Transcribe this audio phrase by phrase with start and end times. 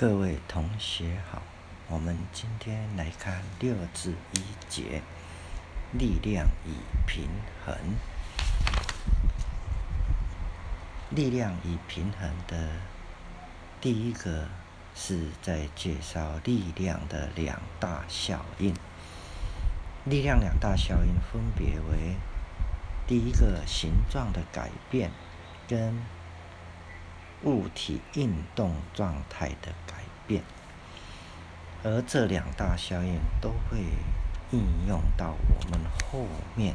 [0.00, 1.42] 各位同学好，
[1.88, 5.02] 我们今天来看六至一节，
[5.92, 6.70] 力量与
[7.04, 7.28] 平
[7.66, 7.74] 衡。
[11.10, 12.68] 力量与平衡的
[13.80, 14.46] 第一个
[14.94, 18.72] 是在介绍力量的两大效应。
[20.04, 22.14] 力量两大效应分别为
[23.04, 25.10] 第一个形状的改变
[25.66, 25.92] 跟。
[27.44, 29.94] 物体运动状态的改
[30.26, 30.42] 变，
[31.82, 33.78] 而这两大效应都会
[34.50, 36.74] 应用到我们后面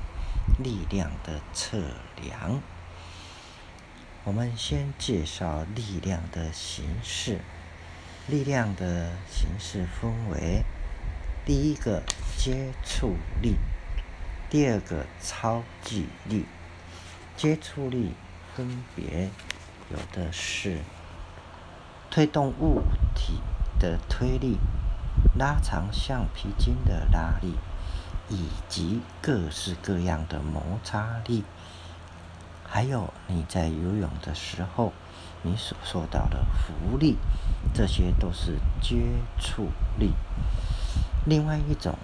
[0.58, 1.78] 力量的测
[2.22, 2.62] 量。
[4.24, 7.40] 我们先介绍力量的形式。
[8.26, 10.64] 力量的形式分为
[11.46, 12.02] 第一个
[12.38, 13.58] 接触力，
[14.50, 16.46] 第二个超距力。
[17.36, 18.14] 接触力
[18.56, 19.30] 分别。
[19.94, 20.80] 有的是
[22.10, 22.82] 推动物
[23.14, 23.40] 体
[23.80, 24.58] 的推力、
[25.38, 27.54] 拉长橡皮筋的拉力，
[28.28, 31.44] 以及各式各样的摩擦力。
[32.66, 34.94] 还有你在游泳的时候，
[35.44, 37.18] 你所受到的浮力，
[37.72, 38.98] 这些都是接
[39.40, 40.14] 触力。
[41.28, 42.00] 另外一种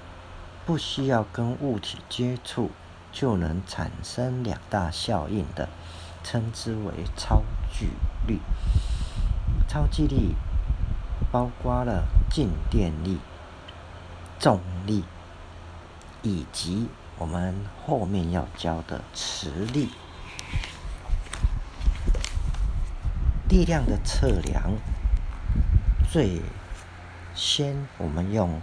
[0.64, 2.70] 不需要跟物体接触
[3.12, 5.68] 就能产生两大效应的。
[6.22, 7.42] 称之为超
[7.72, 7.90] 距
[8.28, 8.40] 力。
[9.68, 10.36] 超距力
[11.32, 13.20] 包括了静电力、
[14.40, 15.04] 重力，
[16.24, 19.90] 以及我们后面要教的磁力。
[23.48, 24.74] 力量的测量，
[26.12, 26.42] 最
[27.36, 28.62] 先我们用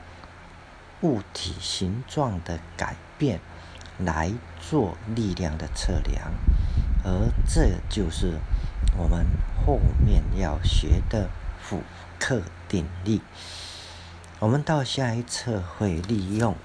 [1.02, 3.40] 物体形状的改变
[3.98, 6.32] 来做力量的测量。
[7.04, 8.38] 而这就是
[8.96, 9.26] 我们
[9.64, 11.28] 后面要学的
[11.60, 11.82] 复
[12.18, 13.20] 克定律。
[14.38, 16.56] 我们到下一册会利用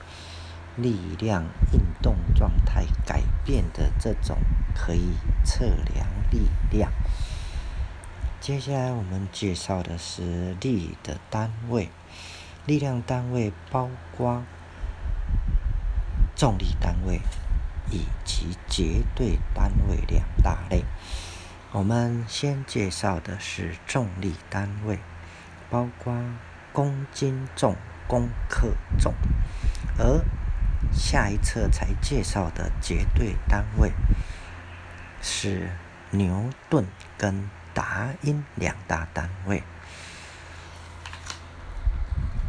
[0.76, 4.38] 力量运动状态改变的这种
[4.74, 5.14] 可以
[5.44, 6.92] 测量力量。
[8.40, 11.90] 接下来我们介绍的是力的单位，
[12.66, 14.44] 力量单位包括
[16.36, 17.22] 重力单位。
[17.94, 20.86] 以及绝对单位两大类。
[21.74, 25.00] 我们先介绍的是重力单位，
[25.70, 26.14] 包括
[26.74, 27.78] 公斤重、
[28.08, 29.14] 公克重，
[29.98, 30.22] 而
[30.92, 33.94] 下一册才介绍的绝对单位
[35.22, 35.70] 是
[36.10, 36.86] 牛顿
[37.18, 39.64] 跟达因两大单位。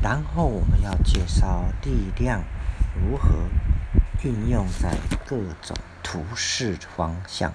[0.02, 2.42] 然后我们要介绍力量
[2.96, 3.46] 如何。
[4.24, 4.96] 运用在
[5.26, 7.52] 各种图示方向，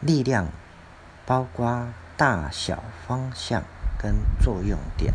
[0.00, 0.48] 力量
[1.26, 3.62] 包括大小、方向
[3.98, 5.12] 跟作用点，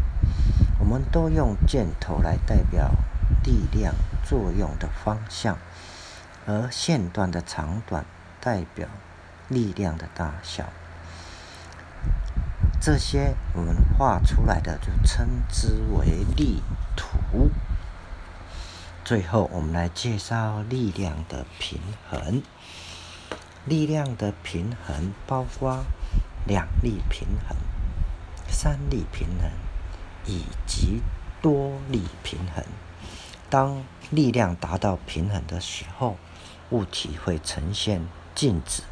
[0.79, 2.91] 我们都用箭头来代表
[3.43, 5.57] 力量作用的方向，
[6.45, 8.05] 而线段的长短
[8.39, 8.87] 代表
[9.49, 10.65] 力量的大小。
[12.79, 16.61] 这些我们画出来的就称之为力
[16.95, 17.49] 图。
[19.03, 21.79] 最后，我们来介绍力量的平
[22.09, 22.43] 衡。
[23.65, 25.83] 力量的平衡包括
[26.45, 27.57] 两力平衡、
[28.47, 29.49] 三力平衡
[30.25, 31.01] 以及
[31.41, 32.63] 多力平衡。
[33.49, 36.17] 当力量达到平衡的时候，
[36.69, 38.01] 物体会呈现
[38.33, 38.83] 静止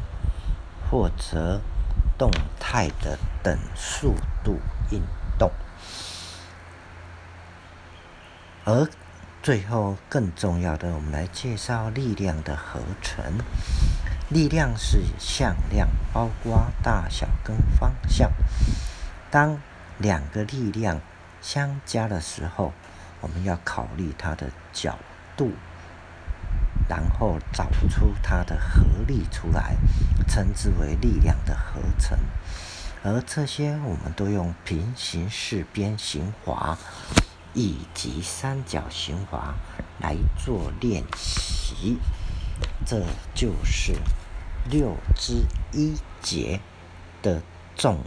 [0.90, 1.61] 或者
[2.17, 4.59] 动态的等速度
[4.91, 5.01] 运
[5.38, 5.51] 动，
[8.66, 8.88] 而。
[9.44, 13.22] 最后，更重要的，我们来介绍力量的合成。
[14.33, 18.31] 力量是向量，包括大小跟方向。
[19.29, 19.59] 当
[19.99, 20.99] 两个力量
[21.39, 22.73] 相加的时候，
[23.22, 24.97] 我们要考虑它的角
[25.38, 25.51] 度，
[26.89, 29.75] 然后找出它的合力出来，
[30.27, 32.17] 称之为力量的合成。
[33.03, 36.78] 而这些，我们都用平行四边形法。
[37.55, 39.53] 以及三角形法
[39.99, 41.99] 来做练习，
[42.84, 43.05] 这
[43.35, 43.93] 就是
[44.69, 46.59] 六之一节
[47.21, 47.41] 的
[47.75, 47.99] 重